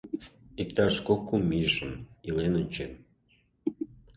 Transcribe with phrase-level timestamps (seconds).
[0.61, 1.91] —Иктаж кок-кум ийжым
[2.27, 2.91] илен ончем.